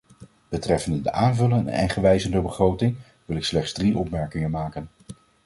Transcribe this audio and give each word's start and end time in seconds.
Betreffende 0.49 1.01
de 1.01 1.11
aanvullende 1.11 1.71
en 1.71 1.89
gewijzigde 1.89 2.41
begrotingen 2.41 2.97
wil 3.25 3.37
ik 3.37 3.43
slechts 3.45 3.73
drie 3.73 3.97
opmerkingen 3.97 4.51
maken. 4.51 4.89